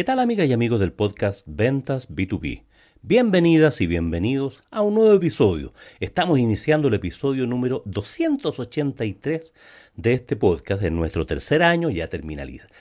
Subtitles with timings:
[0.00, 2.64] ¿qué tal amigas y amigos del podcast Ventas B2B?
[3.02, 5.74] Bienvenidas y bienvenidos a un nuevo episodio.
[6.00, 9.52] Estamos iniciando el episodio número 283
[9.96, 12.08] de este podcast en nuestro tercer año, ya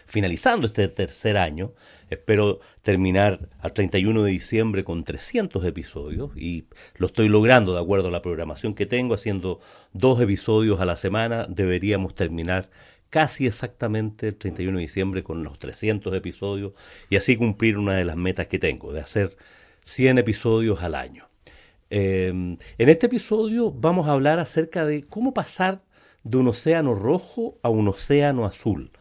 [0.05, 1.73] finalizando este tercer año.
[2.09, 8.07] Espero terminar al 31 de diciembre con 300 episodios y lo estoy logrando de acuerdo
[8.07, 9.59] a la programación que tengo, haciendo
[9.91, 11.47] dos episodios a la semana.
[11.49, 12.69] Deberíamos terminar
[13.09, 16.73] casi exactamente el 31 de diciembre con los 300 episodios
[17.09, 19.35] y así cumplir una de las metas que tengo, de hacer
[19.83, 21.27] 100 episodios al año.
[21.89, 25.81] Em, en este episodio vamos a hablar acerca de cómo pasar
[26.23, 28.91] de un océano rojo a un océano azul.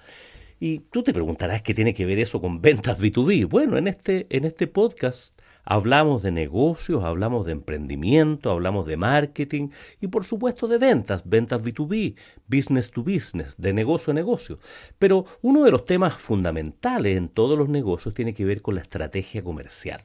[0.61, 3.49] Y tú te preguntarás qué tiene que ver eso con ventas B2B.
[3.49, 9.69] Bueno, en este, en este podcast hablamos de negocios, hablamos de emprendimiento, hablamos de marketing
[10.01, 14.59] y por supuesto de ventas, ventas B2B, business to business, de negocio a negocio.
[14.99, 18.81] Pero uno de los temas fundamentales en todos los negocios tiene que ver con la
[18.81, 20.05] estrategia comercial.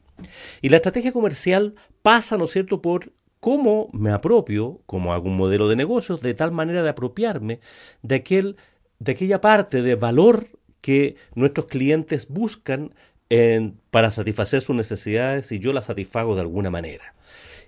[0.62, 5.36] Y la estrategia comercial pasa, ¿no es cierto?, por cómo me apropio, cómo hago un
[5.36, 7.60] modelo de negocios, de tal manera de apropiarme
[8.02, 8.56] de, aquel,
[9.00, 10.48] de aquella parte de valor
[10.80, 12.94] que nuestros clientes buscan
[13.92, 17.16] para satisfacer sus necesidades y yo las satisfago de alguna manera.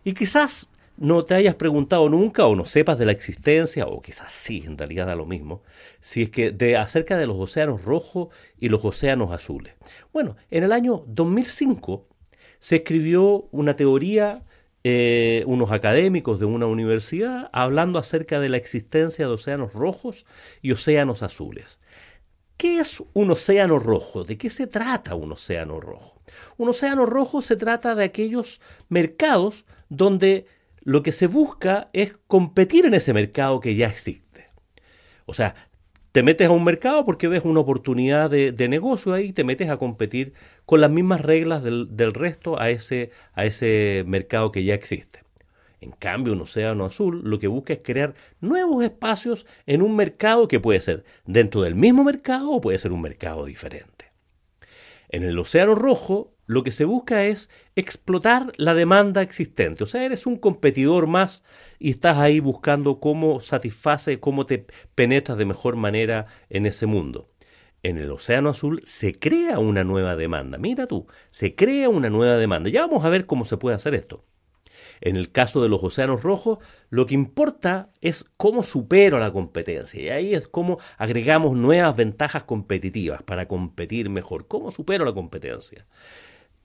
[0.04, 4.32] Y quizás no te hayas preguntado nunca o no sepas de la existencia, o quizás
[4.32, 5.62] sí, en realidad da lo mismo,
[6.00, 9.74] si es que de acerca de los océanos rojos y los océanos azules.
[10.14, 12.08] Bueno, en el año 2005
[12.60, 14.44] se escribió una teoría,
[14.84, 20.26] eh, unos académicos de una universidad, hablando acerca de la existencia de océanos rojos
[20.62, 21.80] y océanos azules.
[22.58, 24.24] ¿Qué es un océano rojo?
[24.24, 26.22] ¿De qué se trata un océano rojo?
[26.58, 30.46] Un océano rojo se trata de aquellos mercados donde
[30.82, 34.46] lo que se busca es competir en ese mercado que ya existe.
[35.26, 35.56] O sea,
[36.14, 39.76] te metes a un mercado porque ves una oportunidad de, negocio ahí, te metes a
[39.76, 40.34] competir
[40.66, 45.25] con las mismas reglas del, del resto a ese, a ese mercado que ya existe.
[45.86, 50.48] En cambio, un océano azul lo que busca es crear nuevos espacios en un mercado
[50.48, 54.12] que puede ser dentro del mismo mercado o puede ser un mercado diferente.
[55.10, 59.84] En el océano rojo lo que se busca es explotar la demanda existente.
[59.84, 61.44] O sea, eres un competidor más
[61.78, 64.66] y estás ahí buscando cómo satisface, cómo te
[64.96, 67.30] penetras de mejor manera en ese mundo.
[67.84, 70.58] En el océano azul se crea una nueva demanda.
[70.58, 72.72] Mira tú, se crea una nueva demanda.
[72.72, 74.26] Ya vamos a ver cómo se puede hacer esto.
[75.06, 76.58] En el caso de los océanos rojos,
[76.90, 80.02] lo que importa es cómo supero la competencia.
[80.02, 84.48] Y ahí es cómo agregamos nuevas ventajas competitivas para competir mejor.
[84.48, 85.86] ¿Cómo supero la competencia?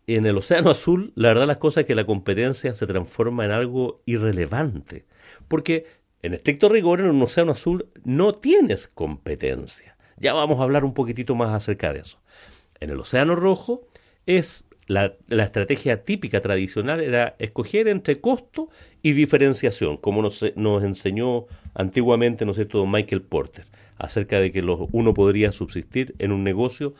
[0.06, 3.50] En el océano azul, la verdad las cosas es que la competencia se transforma en
[3.50, 5.04] algo irrelevante.
[5.46, 5.84] Porque
[6.22, 9.98] en estricto rigor, en un océano azul no tienes competencia.
[10.16, 12.22] Ya vamos a hablar un poquitito más acerca de eso.
[12.80, 13.86] En el océano rojo
[14.24, 15.14] es la,
[15.44, 18.70] estrategia típica tradicional era escoger entre costo
[19.02, 22.52] y diferenciación, como nos, enseñó antiguamente ¿no
[22.86, 23.66] Michael Porter,
[23.98, 26.94] acerca de que uno podría subsistir en un negocio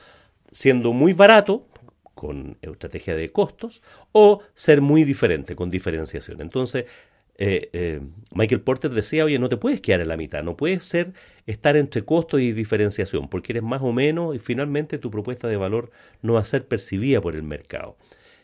[0.53, 1.67] siendo muy barato,
[2.15, 6.41] con estrategia de costos, o ser muy diferente, con diferenciación.
[6.43, 6.85] Entonces,
[7.43, 8.01] eh, eh,
[8.33, 11.15] Michael Porter decía, oye, no te puedes quedar en la mitad, no puedes ser
[11.47, 15.57] estar entre costo y diferenciación, porque eres más o menos y finalmente tu propuesta de
[15.57, 15.91] valor
[16.21, 17.97] no va a ser percibida por el mercado.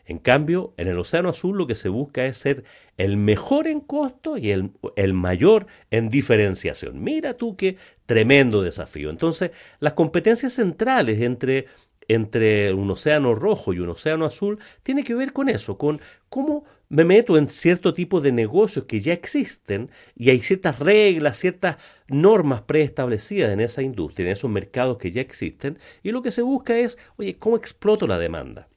[0.07, 2.63] En cambio, en el Océano Azul lo que se busca es ser
[2.97, 7.03] el mejor en costo y el, el, mayor en diferenciación.
[7.03, 9.11] Mira tú qué tremendo desafío.
[9.11, 11.67] Entonces, las competencias centrales entre,
[12.07, 16.63] entre un océano rojo y un océano azul tiene que ver con eso, con cómo
[16.89, 21.77] me meto en cierto tipo de negocios que ya existen y hay ciertas reglas, ciertas
[22.07, 26.41] normas preestablecidas en esa industria, en esos mercados que ya existen, y lo que se
[26.41, 28.69] busca es, oye, ¿cómo exploto la demanda?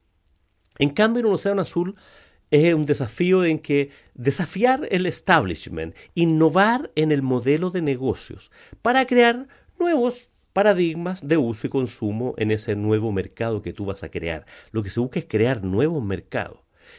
[0.79, 1.95] En cambio, en un océano azul
[2.51, 8.51] es un desafío en que desafiar el establishment, innovar en el modelo de negocios
[8.83, 9.47] para crear
[9.79, 14.47] nuevos paradigmas de uso y consumo en ese nuevo mercado que tú vas a crear.
[14.73, 16.59] Lo que se busca es crear nuevos mercados.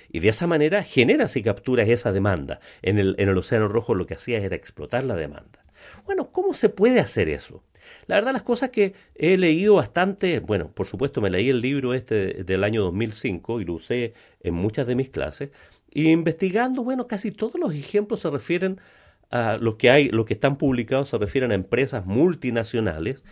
[0.09, 2.59] Y de esa manera generas y capturas esa demanda.
[2.81, 5.61] En el, Océano Rojo lo que hacías era explotar la demanda.
[6.05, 7.63] Bueno, ¿cómo se puede hacer eso?
[8.05, 11.93] La verdad, las cosas que he leído bastante, bueno, por supuesto me leí el libro
[11.93, 15.49] este del año 2005 y lo usé en muchas de mis clases,
[15.93, 18.79] y investigando, bueno, casi todos los ejemplos se refieren
[19.31, 23.23] a lo que hay, lo que están publicados se refieren a empresas multinacionales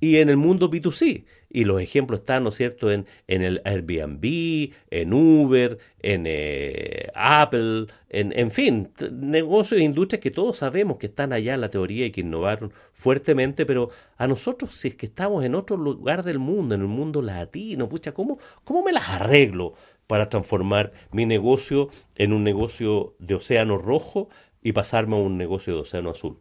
[0.00, 1.24] y en el mundo B2C.
[1.48, 7.10] Y los ejemplos están, ¿no es cierto?, en, en el Airbnb, en Uber, en eh,
[7.14, 11.68] Apple, en, en fin, negocios e industrias que todos sabemos que están allá en la
[11.68, 16.24] teoría y que innovaron fuertemente, pero a nosotros, si es que estamos en otro lugar
[16.24, 19.74] del mundo, en el mundo latino, pucha, ¿cómo, cómo me las arreglo
[20.08, 24.28] para transformar mi negocio en un negocio de océano rojo
[24.64, 26.40] y pasarme a un negocio de océano azul?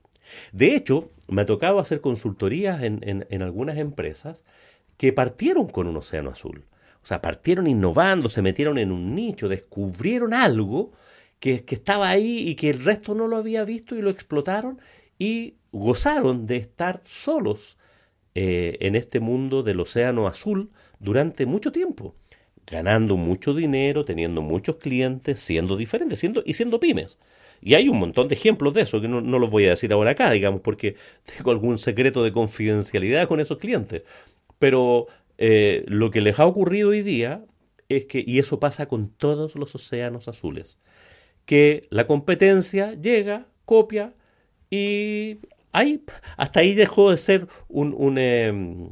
[0.52, 4.44] De hecho, me ha tocado hacer consultorías en, algunas empresas
[4.98, 6.66] que partieron con un océano azul.
[7.04, 10.94] O sea, partieron innovando, se metieron en un nicho, descubrieron algo
[11.40, 14.80] que, estaba ahí y que el resto no lo había visto y lo explotaron
[15.20, 17.78] y gozaron de estar solos
[18.36, 22.16] eh, en este mundo del océano azul durante mucho tiempo,
[22.66, 27.20] ganando mucho dinero, teniendo muchos clientes, siendo diferentes siendo, y siendo pymes.
[27.63, 30.12] Y hay un montón de ejemplos de eso que no, los voy a decir ahora
[30.12, 30.95] acá, digamos, porque
[31.38, 34.04] tengo algún secreto de confidencialidad con esos clientes.
[34.60, 35.07] Pero
[35.38, 37.45] eh, lo que les ha ocurrido hoy día
[37.89, 40.80] es que, y eso pasa con todos los océanos azules,
[41.45, 44.13] que la competencia llega, copia
[44.69, 45.39] y
[45.71, 46.04] ahí,
[46.38, 48.89] hasta ahí dejó de ser un, un, em,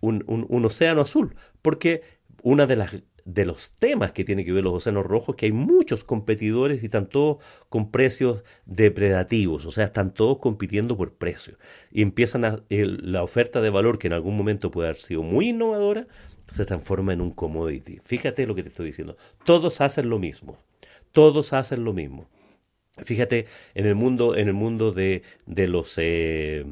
[0.00, 2.02] un, un océano azul, porque
[2.42, 2.96] una de las
[3.26, 6.86] de los temas que tiene que ver los océanos rojos, que hay muchos competidores y
[6.86, 11.58] están todos con precios depredativos, o sea, están todos compitiendo por precio.
[11.90, 15.48] Y empiezan a, la oferta de valor, que en algún momento puede haber sido muy
[15.48, 16.06] innovadora,
[16.48, 17.98] se transforma en un commodity.
[18.04, 19.16] Fíjate lo que te estoy diciendo.
[19.44, 20.58] Todos hacen lo mismo.
[21.10, 22.28] Todos hacen lo mismo.
[22.98, 26.64] Fíjate en el mundo, en el mundo de, de los eh,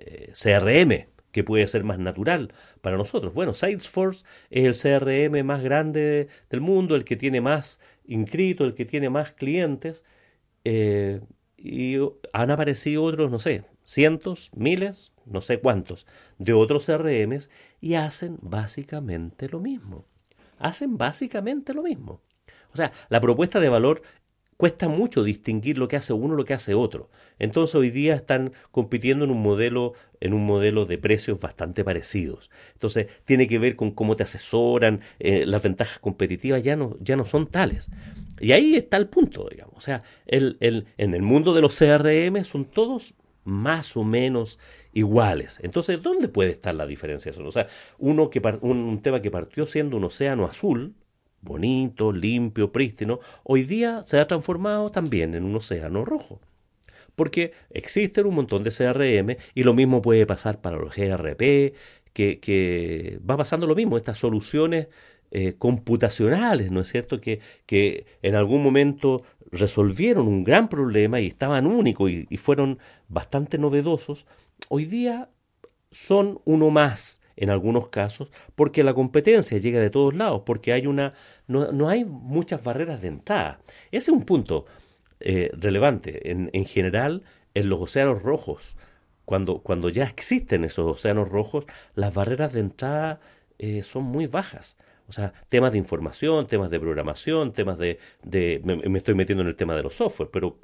[0.00, 3.34] eh, CRM que puede ser más natural para nosotros.
[3.34, 8.74] Bueno, Salesforce es el CRM más grande del mundo, el que tiene más inscritos, el
[8.74, 10.04] que tiene más clientes,
[10.64, 11.20] eh,
[11.56, 11.96] y
[12.32, 16.06] han aparecido otros, no sé, cientos, miles, no sé cuántos,
[16.38, 17.50] de otros CRMs
[17.80, 20.06] y hacen básicamente lo mismo.
[20.58, 22.20] Hacen básicamente lo mismo.
[22.72, 24.02] O sea, la propuesta de valor
[24.62, 27.10] cuesta mucho distinguir lo que hace uno lo que hace otro.
[27.40, 32.48] Entonces hoy día están compitiendo en un modelo en un modelo de precios bastante parecidos.
[32.74, 37.16] Entonces tiene que ver con cómo te asesoran, eh, las ventajas competitivas ya no, ya
[37.16, 37.88] no son tales.
[38.38, 39.74] Y ahí está el punto, digamos.
[39.76, 44.60] O sea, el, el, en el mundo de los CRM son todos más o menos
[44.92, 45.58] iguales.
[45.64, 47.32] Entonces, ¿dónde puede estar la diferencia?
[47.44, 47.66] O sea,
[47.98, 50.94] uno que, un tema que partió siendo un océano azul,
[51.42, 56.40] bonito, limpio, prístino, hoy día se ha transformado también en un océano rojo.
[57.14, 61.74] Porque existen un montón de CRM y lo mismo puede pasar para los GRP,
[62.14, 64.88] que, va pasando lo mismo, estas soluciones
[65.30, 67.20] eh, computacionales, ¿no es cierto?
[67.20, 72.78] Que, que, en algún momento resolvieron un gran problema y estaban únicos y fueron
[73.08, 74.26] bastante novedosos,
[74.68, 75.28] hoy día
[75.90, 80.86] son uno más en algunos casos, porque la competencia llega de todos lados, porque hay
[80.86, 81.12] una,
[81.48, 83.58] no, hay muchas barreras de entrada.
[83.90, 84.66] Ese es un punto
[85.18, 86.30] eh, relevante.
[86.30, 87.24] En, en, general,
[87.54, 88.76] en los océanos rojos,
[89.24, 91.66] cuando, cuando ya existen esos océanos rojos,
[91.96, 93.18] las barreras de entrada
[93.58, 94.76] eh, son muy bajas.
[95.08, 97.98] O sea, temas de información, temas de programación, temas de...
[98.22, 100.60] de me, estoy metiendo en el tema de los software, pero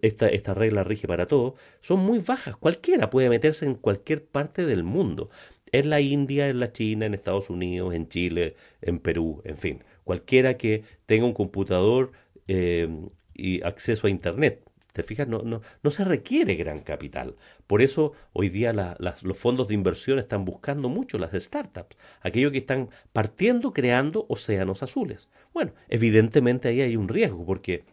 [0.00, 1.56] esta, esta regla rige para todo.
[1.82, 2.56] Son muy bajas.
[2.56, 5.28] Cualquiera puede meterse en cualquier parte del mundo
[5.72, 9.84] en la India, en la China, en Estados Unidos, en Chile, en Perú, en fin,
[10.04, 12.12] cualquiera que tenga un computador
[12.46, 12.88] eh,
[13.34, 14.62] y acceso a Internet.
[14.92, 15.26] ¿Te fijas?
[15.26, 17.36] No, no, no se requiere gran capital.
[17.66, 22.58] Por eso hoy día los fondos de inversión están buscando mucho las startups, aquellos que
[22.58, 25.30] están partiendo, creando océanos azules.
[25.54, 27.84] Bueno, evidentemente ahí hay un riesgo porque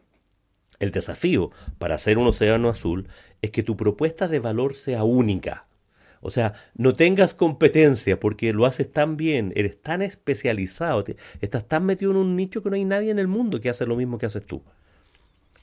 [0.80, 3.08] el desafío para hacer un océano azul
[3.42, 5.69] es que tu propuesta de valor sea única.
[6.22, 11.04] O sea, no tengas competencia porque lo haces tan bien, eres tan especializado,
[11.42, 13.86] estás tan metido en un nicho que no hay nadie en el mundo que hace
[13.86, 14.62] lo mismo que haces tú.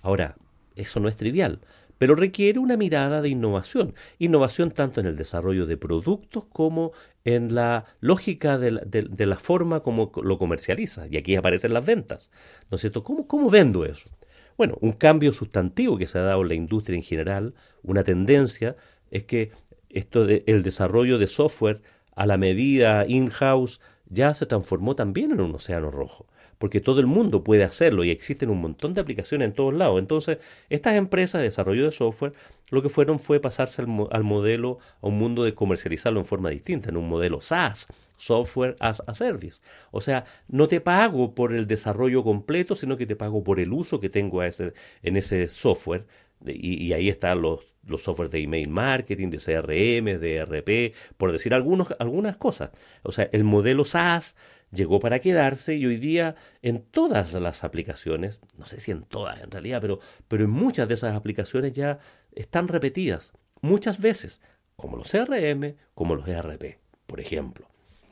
[0.02, 0.36] Ahora,
[0.76, 1.60] eso no es trivial,
[1.98, 3.94] pero requiere una mirada de innovación.
[4.18, 6.92] Innovación tanto en el desarrollo de productos como
[7.24, 11.10] en la lógica de la, forma como lo comercializas.
[11.10, 12.30] Y aquí aparecen las ventas.
[12.70, 13.02] ¿No es cierto?
[13.02, 14.10] ¿Cómo, ¿Cómo vendo eso?
[14.56, 18.76] Bueno, un cambio sustantivo que se ha dado en la industria en general, una tendencia,
[19.10, 19.50] es que
[19.96, 21.80] esto de, el desarrollo de software
[22.14, 26.26] a la medida in-house ya se transformó también en un océano rojo,
[26.58, 29.98] porque todo el mundo puede hacerlo y existen un montón de aplicaciones en todos lados.
[29.98, 30.38] Entonces,
[30.68, 32.34] estas empresas de desarrollo de software
[32.70, 36.50] lo que fueron fue pasarse al, al modelo, a un mundo de comercializarlo en forma
[36.50, 39.60] distinta, en un modelo SaaS, Software as a Service.
[39.90, 43.72] O sea, no te pago por el desarrollo completo, sino que te pago por el
[43.72, 46.06] uso que tengo en ese software
[46.44, 51.54] y, ahí están los, los softwares de email marketing, de CRM, de ERP, por decir
[51.54, 52.70] algunos, algunas cosas.
[53.02, 54.36] O sea, el modelo SaaS
[54.72, 59.40] llegó para quedarse y hoy día en todas las aplicaciones, no sé si en todas
[59.42, 61.98] en realidad, pero, pero en muchas de esas aplicaciones ya
[62.32, 64.40] están repetidas muchas veces,
[64.76, 67.68] como los CRM, como los ERP, por ejemplo.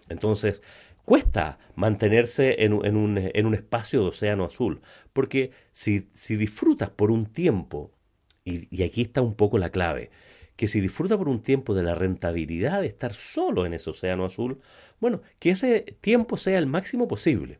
[0.08, 0.62] Entonces,
[1.04, 4.80] cuesta mantenerse en, un, en un, espacio de océano azul,
[5.12, 7.92] porque si, si disfrutas por un tiempo,
[8.44, 10.10] y, aquí está un poco la clave,
[10.56, 14.24] que si disfrutas por un tiempo de la rentabilidad de estar solo en ese océano
[14.24, 14.60] azul,
[15.00, 17.58] bueno, que ese tiempo sea el máximo posible,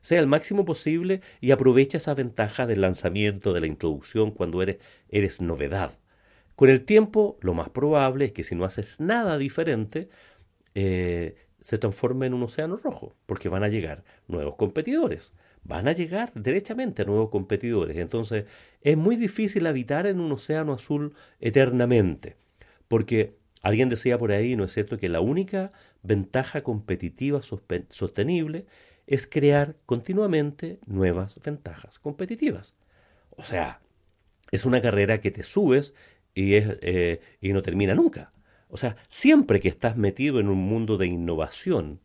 [0.00, 4.78] sea el máximo posible y aprovecha esa ventaja del lanzamiento, de la introducción cuando eres,
[5.08, 5.98] eres novedad.
[6.56, 10.08] Con el tiempo, lo más probable es que si no haces nada diferente,
[10.74, 15.34] eh, se transforme en un océano rojo, porque van a llegar nuevos competidores,
[15.64, 17.96] van a llegar derechamente nuevos competidores.
[17.96, 18.44] Entonces
[18.82, 22.36] es muy difícil habitar en un océano azul eternamente,
[22.88, 28.66] porque alguien decía por ahí, ¿no es cierto?, que la única ventaja competitiva sostenible
[29.06, 32.74] es crear continuamente nuevas ventajas competitivas.
[33.30, 33.80] O sea,
[34.50, 35.94] es una carrera que te subes
[36.34, 38.32] y, es, eh, y no termina nunca.
[38.68, 42.00] O sea, siempre que estás metido en un mundo de innovación,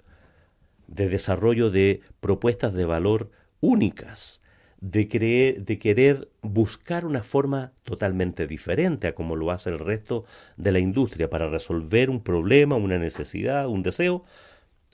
[0.88, 3.32] de desarrollo de propuestas de valor
[3.66, 4.42] únicas,
[4.80, 10.26] de, creer, de querer buscar una forma totalmente diferente a como lo hace el resto
[10.58, 14.24] de la industria para resolver un problema, una necesidad, un deseo,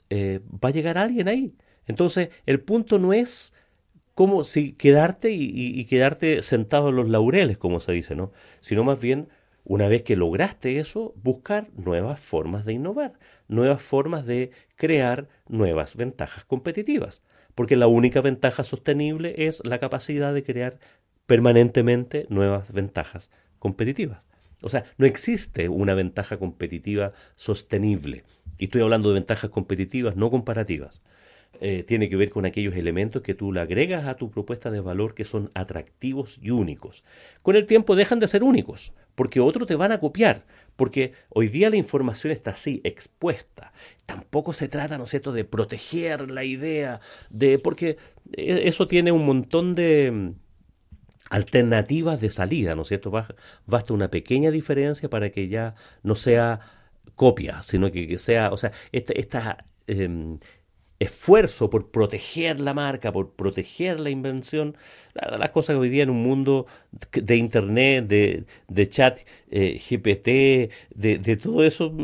[0.08, 1.54] eh, va a llegar alguien ahí.
[1.86, 3.54] Entonces, el punto no es
[4.14, 8.30] como si quedarte y, y, quedarte sentado en los laureles, como se dice, ¿no?
[8.60, 9.28] Sino más bien
[9.64, 13.14] una vez que lograste eso, buscar nuevas formas de innovar,
[13.48, 17.22] nuevas formas de crear nuevas ventajas competitivas,
[17.54, 20.78] porque la única ventaja sostenible es la capacidad de crear
[21.26, 24.22] permanentemente nuevas ventajas competitivas.
[24.62, 28.24] O sea, no existe una ventaja competitiva sostenible.
[28.58, 31.02] Y estoy hablando de ventajas competitivas, no comparativas.
[31.60, 34.80] Eh, tiene que ver con aquellos elementos que tú le agregas a tu propuesta de
[34.80, 37.04] valor que son atractivos y únicos.
[37.42, 40.44] Con el tiempo dejan de ser únicos, porque otros te van a copiar,
[40.82, 43.72] porque hoy día la información está así, expuesta.
[44.04, 46.98] Tampoco se trata, ¿no es cierto?, de proteger la idea,
[47.30, 47.98] de porque
[48.32, 50.34] eh, eso tiene un montón de mm,
[51.30, 53.12] alternativas de salida, ¿no es cierto?
[53.64, 56.58] Basta una pequeña diferencia para que ya no sea
[57.14, 60.40] copia, sino que, sea, o sea, esta, esta em,
[61.02, 64.76] esfuerzo por proteger la marca, por proteger la invención,
[65.14, 66.66] las cosas que hoy día en un mundo
[67.12, 71.94] de internet, de, de chat eh, GPT, de, todo eso,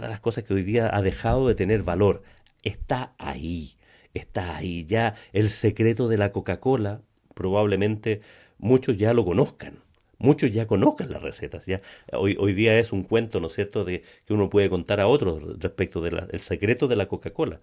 [0.00, 2.22] las cosas que hoy día ha dejado de tener valor,
[2.62, 3.76] está ahí,
[4.14, 4.84] está ahí.
[4.86, 7.02] Ya el secreto de la Coca-Cola,
[7.34, 8.20] probablemente
[8.58, 9.86] muchos ya lo conozcan.
[10.18, 13.84] Muchos ya conozcan las recetas, ya hoy, hoy día es un cuento, ¿no es cierto?,
[13.84, 17.60] de que uno puede contar a otros respecto del secreto de la Coca-Cola.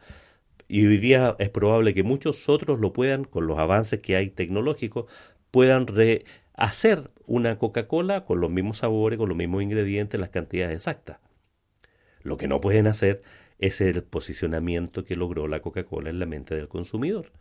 [0.74, 4.32] Y hoy día es probable que muchos otros lo puedan, con los avances que hay
[4.32, 5.06] tecnológicos,
[5.52, 11.20] puedan rehacer una Coca-Cola con los mismos sabores, con los mismos ingredientes, las cantidades exactas.
[12.24, 13.22] Lo que no pueden hacer
[13.60, 17.32] es el posicionamiento que logró la Coca-Cola en la mente del consumidor.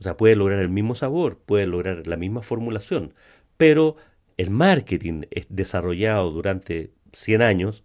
[0.00, 3.12] O sea, puede lograr el mismo sabor, puede lograr la misma formulación,
[3.58, 3.96] pero
[4.38, 7.84] el marketing desarrollado durante 100 años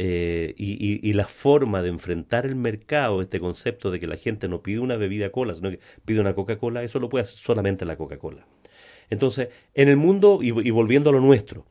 [0.00, 4.62] eh, y, la forma de enfrentar el mercado, este concepto de que la gente no
[4.62, 7.96] pide una bebida cola, sino que pide una Coca-Cola, eso lo puede hacer solamente la
[7.96, 8.46] Coca-Cola.
[9.10, 11.66] Entonces, en el mundo, y, volviendo a lo nuestro,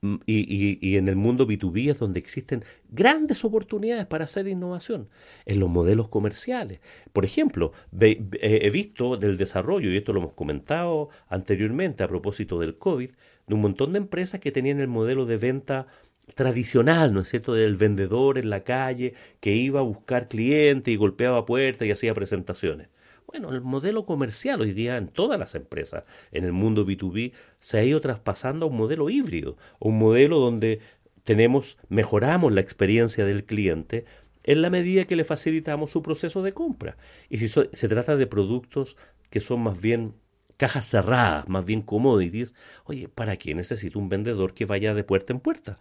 [0.00, 5.08] mm, y, en el mundo B2B es donde existen grandes oportunidades para hacer innovación,
[5.46, 6.80] en los modelos comerciales.
[7.12, 12.76] Por ejemplo, he visto del desarrollo, y esto lo hemos comentado anteriormente a propósito del
[12.76, 13.10] COVID,
[13.46, 15.86] de un montón de empresas que tenían el modelo de venta
[16.34, 20.96] tradicional, ¿no es cierto?, del vendedor en la calle que iba a buscar clientes y
[20.96, 22.88] golpeaba puertas y hacía presentaciones.
[23.26, 27.78] Bueno, el modelo comercial hoy día en todas las empresas, en el mundo B2B, se
[27.78, 30.80] ha ido traspasando a un modelo híbrido, un modelo donde
[31.24, 34.04] tenemos, mejoramos la experiencia del cliente
[34.44, 36.96] en la medida que le facilitamos su proceso de compra.
[37.30, 38.96] Y si se trata de productos
[39.30, 40.14] que son más bien
[40.62, 42.54] cajas cerradas, más bien commodities,
[42.84, 45.78] oye, ¿para qué necesito un vendedor que vaya de puerta en puerta?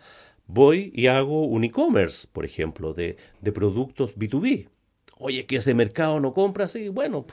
[0.48, 4.70] voy y hago un e-commerce, por ejemplo, de, de productos B2B
[5.24, 6.90] Oye, que ese mercado no compra así.
[6.90, 7.28] Bueno,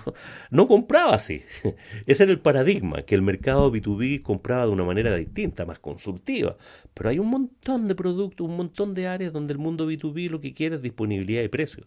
[0.50, 1.42] no compraba así.
[2.06, 6.58] Ese era el paradigma, que el mercado B2B compraba de una manera distinta, más consultiva.
[6.92, 10.38] Pero hay un montón de productos, un montón de áreas donde el mundo B2B lo
[10.38, 11.86] que quiere es disponibilidad y precio.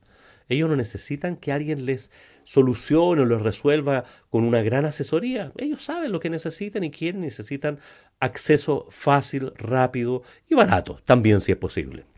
[0.50, 2.12] Ellos no necesitan que alguien les
[2.44, 5.52] solucione o les resuelva con una gran asesoría.
[5.56, 7.78] Ellos saben lo que necesitan y quieren, necesitan
[8.20, 12.11] acceso fácil, rápido y barato, también si es posible.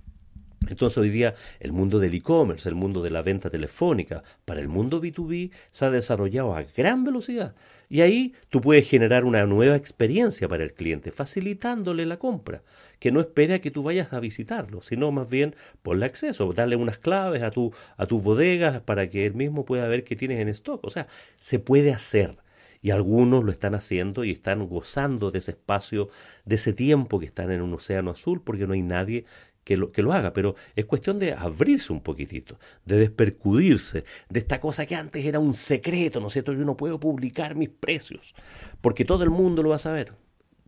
[0.69, 4.67] Entonces hoy día el mundo del e-commerce, el mundo de la venta telefónica, para el
[4.67, 7.55] mundo B2B se ha desarrollado a gran velocidad.
[7.89, 12.63] Y ahí tú puedes generar una nueva experiencia para el cliente, facilitándole la compra,
[12.99, 16.75] que no espere a que tú vayas a visitarlo, sino más bien ponle acceso, darle
[16.75, 20.39] unas claves a tu, a tus bodegas para que él mismo pueda ver qué tienes
[20.39, 20.83] en stock.
[20.83, 22.37] O sea, se puede hacer.
[22.81, 26.09] Y algunos lo están haciendo y están gozando de ese espacio,
[26.43, 29.23] de ese tiempo que están en un océano azul, porque no hay nadie
[29.63, 34.39] que lo, que lo haga, pero es cuestión de abrirse un poquitito, de despercudirse de
[34.39, 36.53] esta cosa que antes era un secreto, ¿no es cierto?
[36.53, 38.33] Yo no puedo publicar mis precios,
[38.81, 40.13] porque todo el mundo lo va a saber.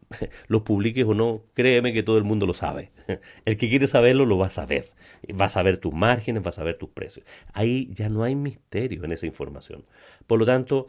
[0.47, 2.91] Lo publiques o no, créeme que todo el mundo lo sabe.
[3.45, 4.89] El que quiere saberlo lo va a saber.
[5.29, 7.25] Va a saber tus márgenes, va a saber tus precios.
[7.53, 9.85] Ahí ya no hay misterio en esa información.
[10.27, 10.87] Por lo tanto,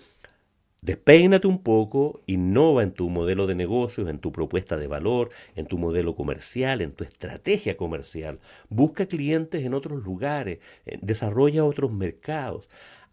[0.82, 5.66] Despeínate un poco, innova en tu modelo de negocios, en tu propuesta de valor, en
[5.66, 8.38] tu modelo comercial, en tu estrategia comercial.
[8.68, 12.68] Busca clientes en otros lugares, eh, desarrolla otros mercados.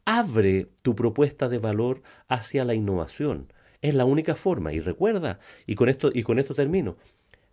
[0.05, 3.51] Abre tu propuesta de valor hacia la innovación.
[3.81, 4.73] Es la única forma.
[4.73, 6.97] Y recuerda, y con esto, y con esto termino,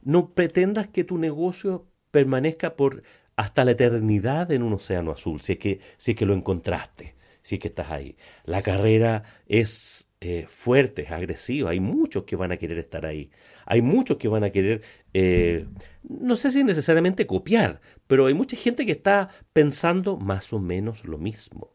[0.03, 3.03] no pretendas que tu negocio permanezca por
[3.37, 7.15] hasta la eternidad en un océano azul, si es que, si es que lo encontraste,
[7.43, 8.17] si es que estás ahí.
[8.45, 11.73] La carrera es eh, fuertes, agresivas.
[11.73, 13.31] Hay muchos que van a querer estar ahí.
[13.67, 14.83] Hay muchos que van a querer,
[15.15, 15.67] eh,
[16.03, 21.05] no sé si necesariamente copiar, pero hay mucha gente que está pensando más o menos
[21.05, 21.73] lo mismo.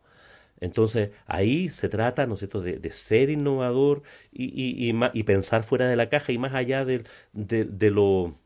[0.60, 5.96] Entonces ahí se trata, ¿no es cierto?, de, ser innovador y, y, pensar fuera de
[5.96, 7.04] la caja y más allá de,
[7.34, 8.40] de, lo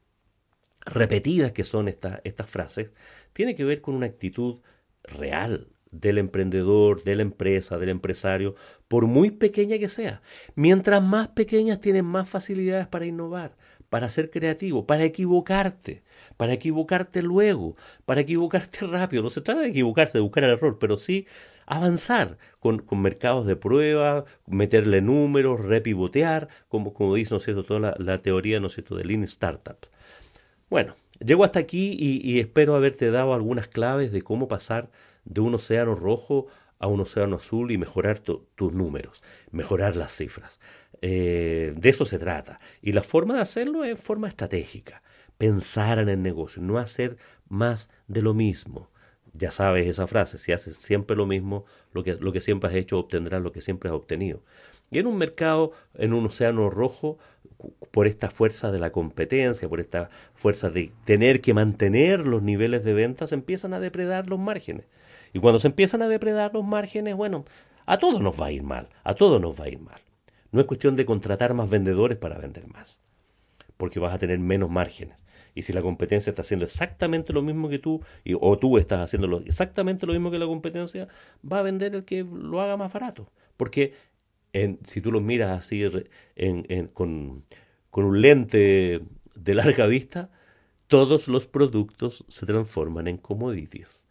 [0.86, 2.94] repetidas que son estas frases,
[3.34, 4.62] tiene que ver con una actitud
[5.04, 8.56] real, del emprendedor, de la empresa, del empresario,
[8.88, 10.22] por muy pequeña que sea.
[10.56, 13.56] Mientras más pequeñas tienes más facilidades para innovar,
[13.90, 16.04] para ser creativo, para equivocarte,
[16.38, 19.24] para equivocarte luego, para equivocarte rápido.
[19.24, 21.26] No se trata de equivocarse, de buscar el error, pero sí
[21.66, 28.60] avanzar con, mercados de prueba, meterle números, repivotear, como, como dice ¿no toda la, teoría
[28.60, 28.96] ¿no cierto?
[28.96, 29.78] de Lean Startup.
[30.70, 34.90] Bueno, llego hasta aquí y espero haberte dado algunas claves de cómo pasar
[35.30, 36.48] de un océano rojo
[36.80, 40.60] a un océano azul y mejorar tus números, mejorar las cifras.
[41.02, 42.60] Eh, de eso se trata.
[42.82, 45.02] Y la forma de hacerlo es forma estratégica.
[45.38, 48.90] Pensar en el negocio, no hacer más de lo mismo.
[49.34, 52.76] Ya sabes esa frase, si haces siempre lo mismo, lo que, lo que siempre has
[52.76, 54.44] hecho obtendrás lo que siempre has obtenido.
[54.92, 57.20] Y en un mercado, en un océano rojo,
[57.92, 62.84] por esta fuerza de la competencia, por esta fuerza de tener que mantener los niveles
[62.84, 64.86] de ventas, empiezan a depredar los márgenes.
[65.34, 67.46] Y cuando se empiezan a depredar los márgenes, bueno,
[67.86, 70.00] a todos nos va a ir mal, a todos nos va a ir mal.
[70.52, 73.00] No es cuestión de contratar más vendedores para vender más,
[73.78, 75.18] porque vas a tener menos márgenes.
[75.56, 78.02] Y si la competencia está haciendo exactamente lo mismo que tú,
[78.40, 81.08] o tú estás haciendo exactamente lo mismo que la competencia,
[81.42, 83.32] va a vender el que lo haga más barato.
[83.58, 83.94] Porque
[84.54, 85.84] en, si tú lo miras así
[86.94, 87.44] con,
[87.90, 89.02] con un lente
[89.36, 90.32] de larga vista,
[90.88, 94.09] todos los productos se transforman en commodities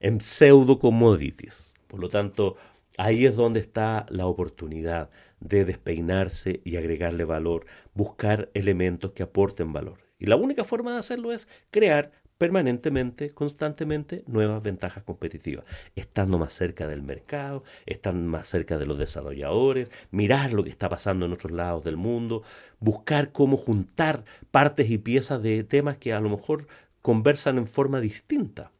[0.00, 1.74] en pseudo commodities.
[1.86, 2.56] Por lo tanto,
[2.96, 5.10] ahí es donde está la oportunidad
[5.40, 9.98] de despeinarse y agregarle valor, buscar elementos que aporten valor.
[10.18, 16.54] Y la única forma de hacerlo es crear permanentemente, constantemente, nuevas ventajas competitivas, estando más
[16.54, 21.34] cerca del mercado, estando más cerca de los desarrolladores, mirar lo que está pasando en
[21.34, 22.42] otros lados del mundo,
[22.78, 26.66] buscar cómo juntar partes y piezas de temas que a lo mejor
[27.02, 28.72] conversan en forma distinta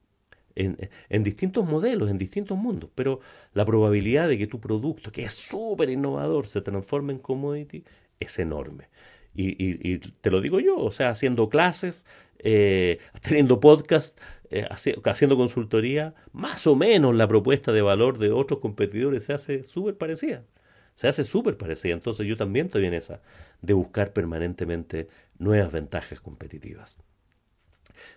[1.09, 3.21] en, distintos modelos, en distintos mundos, pero
[3.55, 7.85] la probabilidad de que tu producto, que es súper innovador, se transforme en commodity
[8.19, 8.89] es enorme.
[9.35, 12.05] Y, te lo digo yo, o sea, haciendo clases,
[12.39, 14.19] eh, teniendo podcast,
[14.51, 14.67] eh,
[15.05, 19.97] haciendo consultoría, más o menos la propuesta de valor de otros competidores se hace súper
[19.97, 20.45] parecida.
[20.97, 21.95] Se hace súper parecida.
[21.95, 23.23] Entonces yo también estoy en esa,
[23.63, 26.99] de buscar permanentemente nuevas ventajas competitivas.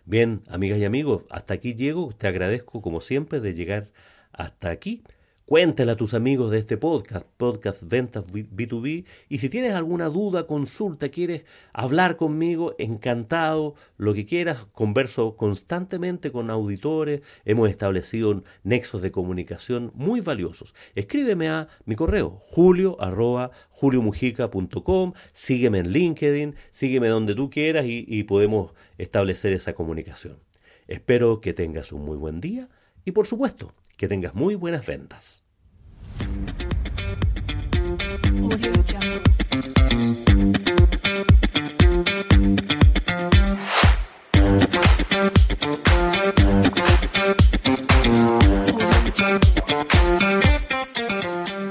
[0.05, 2.11] Bien, amigas y amigos, hasta aquí llego.
[2.17, 3.91] Te agradezco como siempre de llegar
[4.31, 5.03] hasta aquí.
[5.45, 9.03] Cuéntale a tus amigos de este podcast, Podcast Ventas B2B.
[9.27, 14.65] Y si tienes alguna duda, consulta, quieres hablar conmigo, encantado, lo que quieras.
[14.71, 17.23] Converso constantemente con auditores.
[17.43, 20.73] Hemos establecido nexos de comunicación muy valiosos.
[20.95, 25.11] Escríbeme a mi correo, julio arroba juliomujica.com.
[25.33, 30.37] Sígueme en LinkedIn, sígueme donde tú quieras y, y podemos establecer esa comunicación.
[30.87, 32.69] Espero que tengas un muy buen día
[33.03, 35.45] y por supuesto que tengas muy buenas ventas.